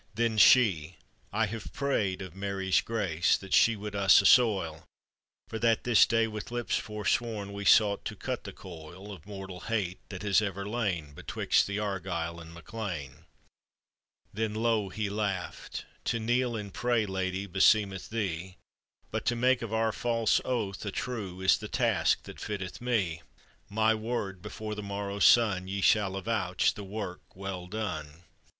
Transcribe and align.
Then 0.15 0.39
she: 0.39 0.97
"I 1.31 1.45
have 1.45 1.73
prayed 1.73 2.23
of 2.23 2.33
Mary's 2.35 2.81
grace 2.81 3.37
That 3.37 3.53
she 3.53 3.75
would 3.75 3.95
us 3.95 4.19
assoil 4.19 4.83
For 5.47 5.59
that 5.59 5.83
this 5.83 6.07
day 6.07 6.25
with 6.27 6.49
lips 6.49 6.75
forsworn 6.75 7.53
We 7.53 7.65
sought 7.65 8.03
to 8.05 8.15
cut 8.15 8.43
the 8.43 8.51
coil 8.51 9.11
Of 9.11 9.27
mortal 9.27 9.59
hate 9.59 9.99
that 10.09 10.23
has 10.23 10.41
ever 10.41 10.67
lain 10.67 11.13
Betwixt 11.13 11.67
the 11.67 11.77
Argyle 11.77 12.39
and 12.39 12.51
MacLean." 12.51 13.25
Then 14.33 14.55
low 14.55 14.89
he 14.89 15.07
laughed:" 15.07 15.85
To 16.05 16.19
kneel 16.19 16.55
and 16.55 16.73
pray, 16.73 17.05
Lady, 17.05 17.45
beseemeth 17.45 18.09
thee, 18.09 18.57
But 19.11 19.23
to 19.25 19.35
make 19.35 19.61
of 19.61 19.71
our 19.71 19.91
false 19.91 20.41
oath 20.43 20.83
a 20.83 20.89
true 20.89 21.41
Is 21.41 21.59
the 21.59 21.67
task 21.67 22.23
that 22.23 22.39
fitteth 22.41 22.81
me; 22.81 23.21
My 23.69 23.93
word, 23.93 24.41
before 24.41 24.73
the 24.73 24.81
morrow's 24.81 25.25
sun, 25.25 25.67
You 25.67 25.83
shall 25.83 26.15
avouch 26.17 26.73
the 26.73 26.83
work 26.83 27.21
well 27.35 27.67
done." 27.67 28.23